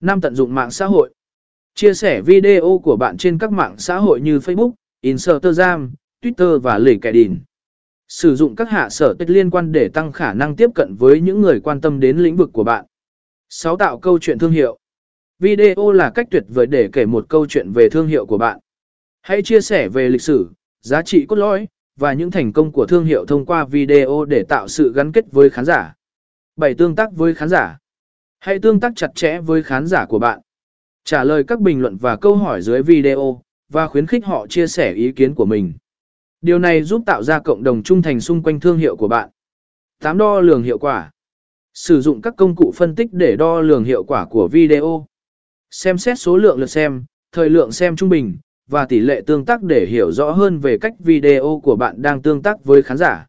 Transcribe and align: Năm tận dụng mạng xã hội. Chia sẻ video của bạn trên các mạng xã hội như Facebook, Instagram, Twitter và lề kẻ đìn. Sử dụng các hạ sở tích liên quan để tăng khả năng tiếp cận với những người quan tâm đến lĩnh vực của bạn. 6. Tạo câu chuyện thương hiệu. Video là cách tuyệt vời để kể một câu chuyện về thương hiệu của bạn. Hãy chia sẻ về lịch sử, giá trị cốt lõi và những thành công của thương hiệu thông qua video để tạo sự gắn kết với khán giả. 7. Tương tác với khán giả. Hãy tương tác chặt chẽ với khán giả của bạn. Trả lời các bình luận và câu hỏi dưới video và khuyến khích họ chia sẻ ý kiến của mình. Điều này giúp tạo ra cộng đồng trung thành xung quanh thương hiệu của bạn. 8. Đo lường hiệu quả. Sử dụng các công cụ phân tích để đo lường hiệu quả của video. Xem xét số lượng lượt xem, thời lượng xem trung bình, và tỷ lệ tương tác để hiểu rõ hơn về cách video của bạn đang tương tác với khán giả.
Năm 0.00 0.20
tận 0.20 0.34
dụng 0.34 0.54
mạng 0.54 0.70
xã 0.70 0.86
hội. 0.86 1.14
Chia 1.74 1.94
sẻ 1.94 2.20
video 2.20 2.80
của 2.84 2.96
bạn 2.96 3.16
trên 3.16 3.38
các 3.38 3.52
mạng 3.52 3.74
xã 3.78 3.96
hội 3.96 4.20
như 4.20 4.38
Facebook, 4.38 4.72
Instagram, 5.00 5.92
Twitter 6.22 6.58
và 6.58 6.78
lề 6.78 6.94
kẻ 7.02 7.12
đìn. 7.12 7.38
Sử 8.08 8.36
dụng 8.36 8.56
các 8.56 8.68
hạ 8.68 8.88
sở 8.88 9.14
tích 9.18 9.30
liên 9.30 9.50
quan 9.50 9.72
để 9.72 9.88
tăng 9.88 10.12
khả 10.12 10.34
năng 10.34 10.56
tiếp 10.56 10.70
cận 10.74 10.94
với 10.94 11.20
những 11.20 11.40
người 11.40 11.60
quan 11.60 11.80
tâm 11.80 12.00
đến 12.00 12.18
lĩnh 12.18 12.36
vực 12.36 12.50
của 12.52 12.64
bạn. 12.64 12.84
6. 13.48 13.76
Tạo 13.76 13.98
câu 13.98 14.18
chuyện 14.18 14.38
thương 14.38 14.52
hiệu. 14.52 14.78
Video 15.38 15.92
là 15.92 16.10
cách 16.14 16.26
tuyệt 16.30 16.44
vời 16.48 16.66
để 16.66 16.88
kể 16.92 17.06
một 17.06 17.26
câu 17.28 17.46
chuyện 17.46 17.72
về 17.72 17.88
thương 17.88 18.06
hiệu 18.06 18.26
của 18.26 18.38
bạn. 18.38 18.58
Hãy 19.22 19.42
chia 19.42 19.60
sẻ 19.60 19.88
về 19.88 20.08
lịch 20.08 20.22
sử, 20.22 20.50
giá 20.80 21.02
trị 21.02 21.26
cốt 21.28 21.36
lõi 21.36 21.68
và 21.96 22.12
những 22.12 22.30
thành 22.30 22.52
công 22.52 22.72
của 22.72 22.86
thương 22.86 23.04
hiệu 23.04 23.24
thông 23.26 23.46
qua 23.46 23.64
video 23.64 24.24
để 24.24 24.44
tạo 24.48 24.68
sự 24.68 24.92
gắn 24.92 25.12
kết 25.12 25.24
với 25.32 25.50
khán 25.50 25.64
giả. 25.64 25.94
7. 26.56 26.74
Tương 26.74 26.96
tác 26.96 27.12
với 27.12 27.34
khán 27.34 27.48
giả. 27.48 27.78
Hãy 28.40 28.58
tương 28.58 28.80
tác 28.80 28.92
chặt 28.96 29.10
chẽ 29.14 29.40
với 29.40 29.62
khán 29.62 29.86
giả 29.86 30.06
của 30.06 30.18
bạn. 30.18 30.40
Trả 31.04 31.24
lời 31.24 31.44
các 31.44 31.60
bình 31.60 31.80
luận 31.80 31.96
và 31.96 32.16
câu 32.16 32.36
hỏi 32.36 32.62
dưới 32.62 32.82
video 32.82 33.42
và 33.68 33.86
khuyến 33.86 34.06
khích 34.06 34.24
họ 34.24 34.46
chia 34.46 34.66
sẻ 34.66 34.92
ý 34.92 35.12
kiến 35.12 35.34
của 35.34 35.44
mình. 35.44 35.72
Điều 36.40 36.58
này 36.58 36.82
giúp 36.82 37.02
tạo 37.06 37.22
ra 37.22 37.40
cộng 37.40 37.62
đồng 37.62 37.82
trung 37.82 38.02
thành 38.02 38.20
xung 38.20 38.42
quanh 38.42 38.60
thương 38.60 38.78
hiệu 38.78 38.96
của 38.96 39.08
bạn. 39.08 39.30
8. 40.02 40.18
Đo 40.18 40.40
lường 40.40 40.62
hiệu 40.62 40.78
quả. 40.78 41.10
Sử 41.74 42.00
dụng 42.00 42.22
các 42.22 42.34
công 42.36 42.56
cụ 42.56 42.72
phân 42.76 42.94
tích 42.94 43.12
để 43.12 43.36
đo 43.36 43.60
lường 43.60 43.84
hiệu 43.84 44.04
quả 44.04 44.26
của 44.26 44.48
video. 44.48 45.06
Xem 45.70 45.98
xét 45.98 46.18
số 46.18 46.36
lượng 46.36 46.58
lượt 46.58 46.70
xem, 46.70 47.04
thời 47.32 47.50
lượng 47.50 47.72
xem 47.72 47.96
trung 47.96 48.08
bình, 48.08 48.38
và 48.68 48.86
tỷ 48.86 49.00
lệ 49.00 49.22
tương 49.26 49.44
tác 49.44 49.62
để 49.62 49.86
hiểu 49.86 50.12
rõ 50.12 50.30
hơn 50.30 50.58
về 50.58 50.78
cách 50.78 50.94
video 50.98 51.60
của 51.62 51.76
bạn 51.76 52.02
đang 52.02 52.22
tương 52.22 52.42
tác 52.42 52.64
với 52.64 52.82
khán 52.82 52.96
giả. 52.96 53.26